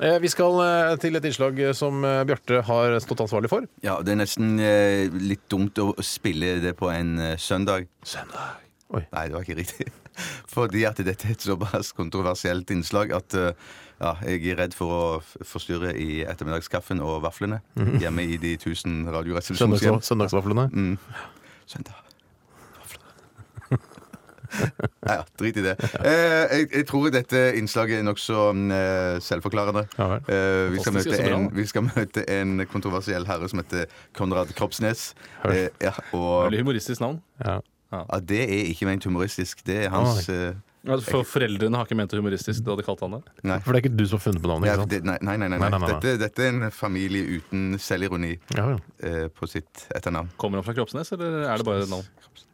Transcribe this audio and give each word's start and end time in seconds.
Eh, 0.00 0.16
Vi 0.22 0.28
skal 0.32 0.56
eh, 0.64 0.94
til 1.02 1.16
et 1.18 1.26
innslag 1.28 1.58
som 1.76 2.00
eh, 2.08 2.22
Bjarte 2.28 2.62
har 2.64 2.94
stått 3.04 3.20
ansvarlig 3.26 3.50
for. 3.52 3.66
Ja, 3.84 3.98
det 4.04 4.14
er 4.14 4.20
nesten 4.22 4.54
eh, 4.64 5.10
litt 5.12 5.44
dumt 5.52 5.76
å 5.82 5.90
spille 6.04 6.54
det 6.64 6.72
på 6.78 6.88
en 6.92 7.18
eh, 7.20 7.34
søndag. 7.40 7.84
Søndag. 8.08 8.56
Oi. 8.96 9.04
Nei, 9.12 9.26
det 9.28 9.36
var 9.36 9.44
ikke 9.44 9.58
riktig. 9.60 9.90
Fordi 10.54 10.82
at 10.88 10.98
dette 11.04 11.28
er 11.28 11.36
et 11.36 11.44
såpass 11.44 11.92
kontroversielt 11.96 12.72
innslag 12.74 13.12
at 13.16 13.36
eh, 13.38 13.52
ja, 14.00 14.14
jeg 14.24 14.40
er 14.54 14.58
redd 14.64 14.74
for 14.74 14.88
å 14.96 15.02
f- 15.20 15.36
forstyrre 15.46 15.92
i 16.00 16.22
ettermiddagskaffen 16.24 17.02
og 17.04 17.20
vaflene 17.26 17.60
hjemme 18.00 18.24
i 18.24 18.38
de 18.40 18.54
tusen 18.62 19.02
radioresepsjonshjem. 19.12 20.00
Søndags, 20.00 20.08
søndagsvaflene. 20.08 20.70
Mm. 20.72 20.96
Søndag. 21.68 22.06
Nei, 24.50 25.16
ja, 25.16 25.24
drit 25.40 25.58
i 25.60 25.64
det. 25.64 25.74
Eh, 26.00 26.54
jeg, 26.58 26.68
jeg 26.74 26.86
tror 26.90 27.10
dette 27.14 27.42
innslaget 27.58 28.00
er 28.00 28.06
nokså 28.06 28.46
eh, 28.76 29.18
selvforklarende. 29.24 29.84
Ja. 29.98 30.08
Eh, 30.20 30.70
vi, 30.74 30.80
skal 30.82 30.96
møte 30.98 31.20
en, 31.26 31.50
vi 31.56 31.66
skal 31.70 31.86
møte 31.88 32.24
en 32.36 32.64
kontroversiell 32.70 33.28
herre 33.30 33.50
som 33.52 33.62
heter 33.62 33.86
Konrad 34.18 34.54
Kropsnes. 34.58 35.10
Eh, 35.48 35.68
ja, 35.82 35.94
og 36.16 36.48
Veldig 36.48 36.64
humoristisk 36.64 37.04
navn. 37.04 37.20
Ja. 37.44 37.60
ja, 37.94 38.02
det 38.20 38.42
er 38.48 38.66
ikke 38.72 38.90
ment 38.90 39.06
humoristisk. 39.08 39.64
Det 39.66 39.84
er 39.86 39.94
hans 39.94 40.26
Altså, 40.80 41.10
for 41.12 41.26
Foreldrene 41.28 41.76
har 41.76 41.84
ikke 41.84 41.96
ment 41.98 42.08
det 42.08 42.16
humoristisk 42.16 42.62
Du 42.64 42.70
hadde 42.72 42.84
kalt 42.86 43.02
han 43.04 43.18
det. 43.18 43.20
Nei. 43.44 43.58
For 43.60 43.76
det 43.76 43.82
er 43.82 43.84
ikke 43.84 43.98
du 43.98 44.04
som 44.08 44.16
har 44.16 44.22
funnet 44.24 44.40
på 44.40 44.48
navnet? 44.48 44.70
Ja, 44.70 44.76
ikke 44.78 44.86
sant? 44.86 44.94
det, 44.94 45.00
nei, 45.04 45.16
nei, 45.20 45.34
nei, 45.36 45.48
nei, 45.52 45.58
Nei, 45.60 45.68
nei, 45.68 45.76
nei, 45.76 45.80
nei. 45.82 45.90
Dette, 45.92 46.14
dette 46.22 46.46
er 46.46 46.54
en 46.56 46.72
familie 46.72 47.36
uten 47.36 47.74
selvironi 47.76 48.30
Ja, 48.56 48.64
ja. 48.72 48.78
eh, 49.04 49.26
på 49.28 49.48
sitt 49.50 49.84
etternavn. 49.92 50.30
Kommer 50.40 50.62
han 50.62 50.64
fra 50.64 50.72
Kroppsnes, 50.78 51.12
eller 51.12 51.42
er 51.50 51.60
det 51.60 51.66
bare 51.68 51.84
et 51.84 51.92
navn? 51.92 52.08
Kroppsnes, 52.24 52.48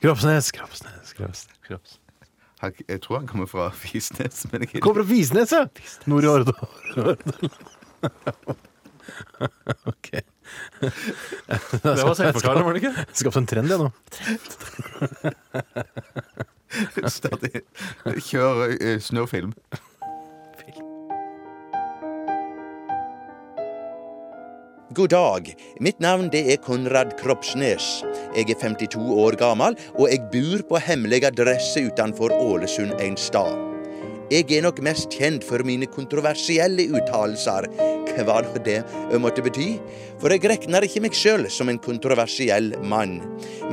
Kroppsnes, 0.00 0.50
Kroppsnes. 0.56 1.12
Kroppsnes. 1.16 1.98
Han, 2.60 2.72
jeg 2.88 3.00
tror 3.00 3.18
han 3.22 3.28
kommer 3.28 3.48
fra 3.48 3.70
Fisnes. 3.72 4.46
Men 4.52 4.66
jeg, 4.66 4.82
Kommer 4.84 5.02
fra 5.02 5.08
Visnes, 5.08 5.52
ja! 5.52 5.64
Nord 6.10 6.24
i 6.24 6.28
Hordaland. 6.28 7.18
OK. 9.88 10.10
Det 10.10 11.84
var 11.84 12.14
selvforklarende, 12.16 12.64
var 12.64 12.76
det 12.76 12.82
ikke? 12.82 13.06
Skapt 13.22 13.40
en 13.40 13.48
trend, 13.48 13.72
jeg 13.72 13.80
nå. 13.80 13.88
stadig 17.16 17.62
kjører 18.28 19.00
snøfilm. 19.04 19.52
God 24.92 25.10
dag. 25.10 25.56
Mitt 25.78 26.00
navn 26.02 26.32
det 26.32 26.40
er 26.50 26.58
Konrad 26.64 27.12
Kroppsnes. 27.20 28.00
Jeg 28.34 28.50
er 28.50 28.58
52 28.58 28.98
år 29.22 29.38
gammel, 29.38 29.78
og 29.94 30.10
jeg 30.10 30.26
bor 30.34 30.66
på 30.72 30.82
hemmelig 30.82 31.22
adresse 31.30 31.86
utenfor 31.86 32.34
Ålesund 32.34 32.98
en 32.98 33.14
stad. 33.16 33.69
Jeg 34.30 34.46
er 34.54 34.62
nok 34.62 34.76
mest 34.86 35.10
kjent 35.10 35.42
for 35.42 35.64
mine 35.66 35.88
kontroversielle 35.90 36.84
uttalelser, 36.94 37.64
hva 38.14 38.36
nå 38.44 38.60
det 38.62 38.76
måtte 39.18 39.42
bety, 39.42 39.72
for 40.22 40.30
jeg 40.30 40.44
regner 40.46 40.84
ikke 40.86 41.00
meg 41.02 41.16
sjøl 41.18 41.48
som 41.50 41.66
en 41.66 41.80
kontroversiell 41.82 42.68
mann. 42.86 43.16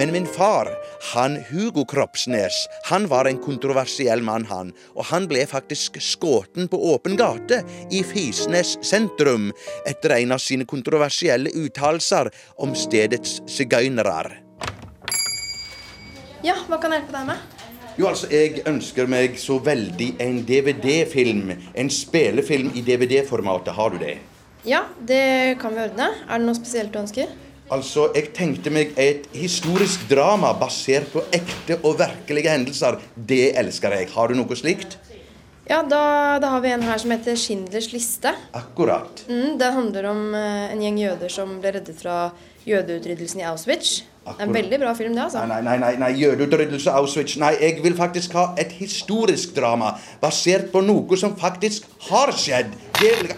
Men 0.00 0.14
min 0.14 0.24
far, 0.24 0.70
han 1.10 1.36
Hugo 1.50 1.84
Kroppsnes, 1.84 2.56
han 2.88 3.04
var 3.12 3.28
en 3.28 3.40
kontroversiell 3.44 4.24
mann, 4.24 4.46
han, 4.48 4.70
og 4.96 5.04
han 5.10 5.28
ble 5.28 5.42
faktisk 5.50 6.00
skutt 6.00 6.56
på 6.72 6.80
åpen 6.94 7.18
gate 7.20 7.60
i 7.92 8.00
Fisnes 8.00 8.78
sentrum 8.80 9.50
etter 9.84 10.16
en 10.16 10.32
av 10.38 10.40
sine 10.40 10.64
kontroversielle 10.64 11.52
uttalelser 11.52 12.32
om 12.64 12.72
stedets 12.72 13.42
sigøynere. 13.44 14.40
Ja, 16.40 16.56
hva 16.64 16.80
kan 16.80 16.96
jeg 16.96 17.04
hjelpe 17.04 17.18
deg 17.18 17.28
med? 17.34 17.55
Jo, 17.96 18.10
altså, 18.10 18.28
jeg 18.28 18.60
ønsker 18.68 19.06
meg 19.08 19.38
så 19.40 19.54
veldig 19.64 20.10
en 20.20 20.42
DVD-film. 20.44 21.54
En 21.72 21.88
spillefilm 21.88 22.74
i 22.76 22.82
DVD-formatet. 22.84 23.72
Har 23.72 23.94
du 23.94 23.96
det? 24.02 24.18
Ja, 24.68 24.82
det 25.00 25.56
kan 25.62 25.72
vi 25.72 25.80
ordne. 25.86 26.10
Er 26.28 26.42
det 26.42 26.44
noe 26.44 26.58
spesielt 26.58 26.92
du 26.92 26.98
ønsker? 27.00 27.30
Altså, 27.72 28.10
jeg 28.12 28.34
tenkte 28.36 28.70
meg 28.70 28.92
et 29.00 29.24
historisk 29.32 30.04
drama 30.10 30.52
basert 30.60 31.08
på 31.14 31.22
ekte 31.34 31.78
og 31.80 31.96
virkelige 32.02 32.52
hendelser. 32.52 32.98
Det 33.16 33.54
elsker 33.62 33.96
jeg. 33.96 34.10
Har 34.12 34.28
du 34.28 34.36
noe 34.36 34.58
slikt? 34.60 34.98
Ja, 35.66 35.80
da, 35.80 36.02
da 36.38 36.50
har 36.52 36.60
vi 36.62 36.74
en 36.74 36.84
her 36.86 37.00
som 37.00 37.14
heter 37.14 37.38
Schindlers 37.40 37.88
liste. 37.94 38.34
Akkurat. 38.54 39.24
Mm, 39.26 39.56
den 39.58 39.78
handler 39.78 40.10
om 40.12 40.20
eh, 40.36 40.68
en 40.74 40.84
gjeng 40.84 41.00
jøder 41.00 41.32
som 41.32 41.56
ble 41.64 41.72
reddet 41.78 41.96
fra 41.98 42.18
jødeutryddelsen 42.68 43.40
i 43.40 43.48
Auschwitz. 43.48 44.02
Er 44.26 44.42
en 44.42 44.54
veldig 44.54 44.78
bra 44.82 44.92
film, 44.98 45.14
det, 45.14 45.22
altså. 45.22 45.44
Nei, 45.46 45.60
nei, 45.62 45.76
nei, 45.78 45.92
nei, 46.02 46.10
jødeutryddelse 46.18 46.90
Auschwitz. 46.98 47.36
Nei, 47.38 47.52
jeg 47.62 47.78
vil 47.84 47.94
faktisk 47.98 48.34
ha 48.34 48.48
et 48.58 48.74
historisk 48.74 49.54
drama 49.54 49.94
basert 50.22 50.72
på 50.72 50.82
noe 50.82 51.20
som 51.20 51.36
faktisk 51.38 51.86
har 52.10 52.34
skjedd. 52.34 52.74
Det 52.98 53.14
jeg... 53.14 53.36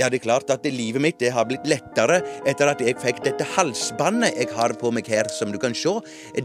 Ja, 0.00 0.08
det 0.08 0.22
er 0.22 0.24
klart 0.24 0.48
at 0.48 0.64
livet 0.64 1.02
mitt 1.04 1.18
det 1.20 1.28
har 1.34 1.44
blitt 1.44 1.66
lettere 1.68 2.22
etter 2.48 2.70
at 2.72 2.80
jeg 2.80 2.96
fikk 3.02 3.18
dette 3.26 3.44
halsbåndet 3.56 4.38
jeg 4.38 4.48
har 4.56 4.72
på 4.80 4.92
meg 4.96 5.08
her, 5.12 5.28
som 5.28 5.52
du 5.52 5.58
kan 5.60 5.76
se. 5.76 5.92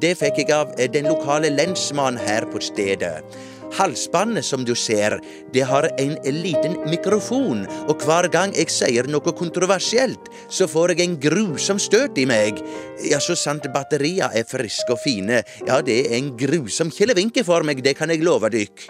Det 0.02 0.12
fikk 0.19 0.41
jeg 0.44 0.52
av 0.52 0.73
eh, 0.75 0.90
den 0.91 1.07
lokale 1.07 1.53
lensmannen 1.53 2.19
her 2.19 2.50
på 2.52 2.59
stedet. 2.59 3.22
Halsbåndet, 3.74 4.46
som 4.46 4.66
du 4.66 4.76
ser, 4.76 5.18
det 5.53 5.66
har 5.66 5.88
en 6.00 6.16
liten 6.24 6.78
mikrofon, 6.90 7.66
og 7.90 8.03
hver 8.06 8.30
gang 8.31 8.53
jeg 8.56 8.70
sier 8.72 9.09
noe 9.09 9.34
kontroversielt, 9.36 10.30
så 10.50 10.68
får 10.70 10.94
jeg 10.94 11.06
en 11.06 11.18
grusom 11.20 11.81
støt 11.81 12.20
i 12.22 12.28
meg. 12.30 12.62
Ja, 13.09 13.20
så 13.20 13.36
sant 13.36 13.66
batteriene 13.74 14.30
er 14.38 14.46
friske 14.48 14.94
og 14.94 15.02
fine. 15.03 15.42
Ja, 15.68 15.81
det 15.81 15.98
er 16.06 16.18
en 16.20 16.31
grusom 16.38 16.94
killevinke 16.94 17.44
for 17.48 17.66
meg, 17.68 17.84
det 17.84 17.98
kan 17.98 18.14
jeg 18.14 18.24
love 18.24 18.52
dykk. 18.53 18.88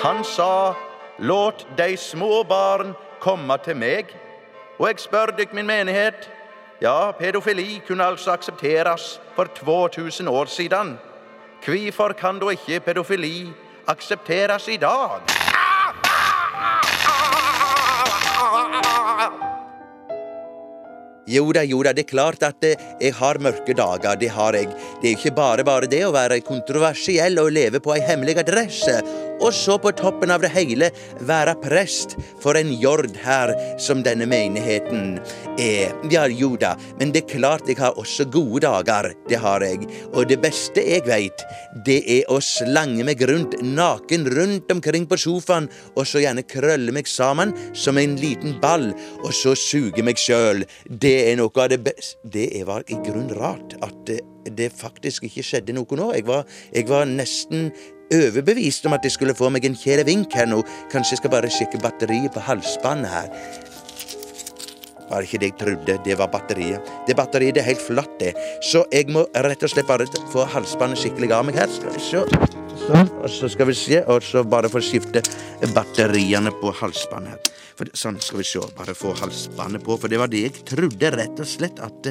Han 0.00 0.24
sa, 0.24 0.74
låt 1.18 1.66
de 1.76 1.96
små 1.96 2.42
barn 2.48 2.94
komme 3.20 3.58
til 3.64 3.76
meg. 3.76 4.14
Og 4.80 4.88
jeg 4.88 5.02
spør 5.02 5.34
dykk 5.36 5.52
min 5.52 5.68
menighet, 5.68 6.30
ja, 6.80 7.12
pedofili 7.12 7.82
kunne 7.86 8.04
altså 8.04 8.32
aksepteres 8.32 9.20
for 9.36 9.44
2000 9.44 10.28
år 10.28 10.48
siden. 10.48 10.96
Hvorfor 11.64 12.12
kan 12.12 12.38
da 12.40 12.48
ikke 12.50 12.80
pedofili 12.80 13.52
aksepteres 13.86 14.68
i 14.68 14.76
dag? 14.76 15.39
Jo 21.30 21.46
da, 21.54 21.62
jo 21.62 21.82
da, 21.86 21.92
det 21.94 22.08
er 22.08 22.10
klart 22.10 22.42
at 22.46 22.64
eh, 22.66 22.80
jeg 22.98 23.14
har 23.20 23.38
mørke 23.42 23.74
dager, 23.78 24.18
det 24.18 24.32
har 24.34 24.56
jeg. 24.58 24.70
Det 25.00 25.12
er 25.12 25.16
ikke 25.18 25.36
bare 25.36 25.66
bare 25.66 25.90
det 25.90 26.02
å 26.06 26.14
være 26.14 26.40
kontroversiell 26.46 27.38
og 27.42 27.52
leve 27.54 27.82
på 27.82 27.94
ei 27.94 28.02
hemmelig 28.02 28.40
adresse, 28.42 28.98
og 29.40 29.54
så 29.56 29.78
på 29.80 29.92
toppen 29.96 30.32
av 30.34 30.42
det 30.44 30.50
hele 30.52 30.90
være 31.24 31.54
prest 31.62 32.16
for 32.42 32.58
en 32.58 32.72
jord 32.76 33.08
her 33.22 33.52
som 33.80 34.02
denne 34.04 34.26
menigheten 34.28 35.14
er. 35.56 35.94
Ja, 36.12 36.26
jo 36.28 36.52
da, 36.60 36.74
men 36.98 37.14
det 37.14 37.24
er 37.24 37.38
klart 37.38 37.70
jeg 37.70 37.78
har 37.80 37.96
også 38.00 38.26
gode 38.32 38.64
dager, 38.66 39.12
det 39.30 39.40
har 39.40 39.64
jeg. 39.64 39.86
Og 40.12 40.28
det 40.28 40.40
beste 40.42 40.84
jeg 40.84 41.06
veit, 41.08 41.44
det 41.86 42.00
er 42.18 42.28
å 42.32 42.40
slange 42.44 43.06
meg 43.06 43.22
rundt 43.30 43.56
naken 43.64 44.28
rundt 44.34 44.72
omkring 44.74 45.08
på 45.08 45.18
sofaen, 45.20 45.70
og 45.94 46.04
så 46.08 46.20
gjerne 46.24 46.44
krølle 46.44 46.92
meg 46.92 47.08
sammen 47.08 47.54
som 47.72 47.98
en 48.00 48.18
liten 48.20 48.58
ball, 48.60 48.90
og 49.22 49.32
så 49.36 49.54
suge 49.56 50.04
meg 50.04 50.20
sjøl. 50.20 50.66
Det 50.84 51.19
er 51.28 51.38
noe 51.40 51.52
av 51.62 51.70
det 51.72 51.80
beste 51.84 52.18
Det 52.24 52.64
var 52.68 52.84
i 52.88 52.98
grunnen 52.98 53.32
rart 53.38 53.76
at 53.84 54.12
det 54.56 54.70
faktisk 54.72 55.26
ikke 55.28 55.44
skjedde 55.44 55.74
noe 55.76 55.98
nå. 55.98 56.10
Jeg 56.16 56.26
var, 56.28 56.46
jeg 56.72 56.88
var 56.88 57.08
nesten 57.08 57.70
overbevist 58.10 58.86
om 58.88 58.96
at 58.96 59.04
jeg 59.06 59.14
skulle 59.14 59.36
få 59.38 59.50
meg 59.52 59.66
en 59.68 59.76
kjære 59.78 60.06
vink 60.08 60.34
her 60.34 60.48
nå. 60.50 60.62
Kanskje 60.92 61.16
jeg 61.16 61.22
skal 61.22 61.34
bare 61.34 61.52
sjekke 61.52 61.82
batteriet 61.82 62.32
på 62.34 62.42
halsbåndet 62.44 63.12
her. 63.12 63.28
Var 65.10 65.26
ikke 65.26 65.40
det 65.42 65.50
jeg 65.50 65.58
trodde. 65.58 65.98
Det 66.06 66.16
var 66.18 66.30
batteriet. 66.30 66.90
Det 67.06 67.16
batteriet 67.18 67.56
det 67.56 67.64
er 67.64 67.70
helt 67.72 67.82
flatt, 67.82 68.12
det. 68.20 68.32
Så 68.70 68.84
jeg 68.94 69.10
må 69.10 69.24
rett 69.34 69.62
og 69.66 69.72
slett 69.72 69.88
bare 69.90 70.06
få 70.30 70.46
halsbåndet 70.54 71.02
skikkelig 71.02 71.32
av 71.34 71.46
meg 71.48 71.58
her. 71.58 71.70
Skal 71.74 71.96
vi 71.96 72.04
se. 72.04 72.22
Sånn. 72.86 73.10
Og 73.20 73.30
så 73.30 73.50
skal 73.50 73.68
vi 73.68 73.76
se, 73.76 74.04
og 74.06 74.22
så 74.24 74.44
bare 74.46 74.70
få 74.72 74.82
skifte 74.84 75.22
batteriene 75.74 76.54
på 76.62 76.74
halsbåndet 76.80 77.34
her. 77.34 77.49
For, 77.80 77.88
sånn, 77.96 78.18
skal 78.20 78.42
vi 78.42 78.44
se. 78.44 78.60
Bare 78.76 78.92
få 78.92 79.14
halsbåndet 79.16 79.80
på. 79.86 79.96
For 79.96 80.12
det 80.12 80.18
var 80.20 80.28
det 80.28 80.42
jeg 80.44 80.64
trodde, 80.68 81.10
rett 81.14 81.38
og 81.40 81.48
slett. 81.48 81.80
At, 81.80 82.10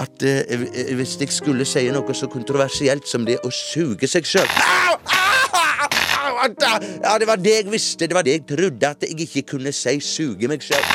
at 0.00 0.24
uh, 0.24 0.54
hvis 0.96 1.18
jeg 1.20 1.34
skulle 1.34 1.66
si 1.68 1.82
noe 1.92 2.14
så 2.16 2.28
kontroversielt 2.32 3.04
som 3.08 3.26
det 3.28 3.36
å 3.44 3.50
suge 3.52 4.08
seg 4.08 4.24
sjøl! 4.24 4.48
Ja, 6.40 7.18
det 7.20 7.28
var 7.28 7.36
det 7.36 7.52
jeg 7.52 7.68
visste. 7.68 8.08
Det 8.08 8.16
var 8.16 8.24
det 8.24 8.38
jeg 8.38 8.46
trodde. 8.48 8.94
At 8.94 9.04
jeg 9.04 9.26
ikke 9.26 9.44
kunne 9.56 9.74
si 9.76 9.98
suge 10.00 10.48
meg 10.48 10.64
sjøl. 10.64 10.88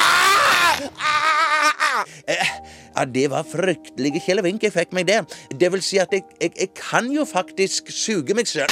Ja, 2.95 3.06
det 3.06 3.27
var 3.30 3.45
fryktelige 3.45 4.24
kjelevink 4.25 4.66
jeg 4.66 4.74
fikk 4.74 4.98
meg 4.98 5.06
det. 5.12 5.22
Det 5.54 5.69
vil 5.69 5.86
si 5.86 6.01
at 6.01 6.10
jeg, 6.16 6.25
jeg, 6.42 6.56
jeg 6.57 6.74
kan 6.80 7.13
jo 7.13 7.27
faktisk 7.30 7.94
suge 7.94 8.33
meg 8.33 8.50
sjøl. 8.50 8.72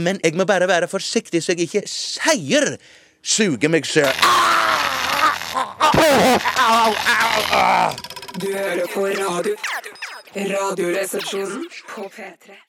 Men 0.00 0.20
jeg 0.24 0.34
må 0.38 0.44
bare 0.48 0.68
være 0.68 0.88
forsiktig 0.88 1.42
så 1.42 1.52
jeg 1.52 1.68
ikke 1.68 1.84
sier 1.90 2.76
suge 3.22 3.68
meg 3.72 3.86
sjøl. 3.86 4.10
Du 8.42 8.48
hører 8.48 8.86
på 8.94 9.06
radio. 9.06 9.56
Radioresepsjonen 10.32 11.66
på 11.94 12.08
P3. 12.08 12.62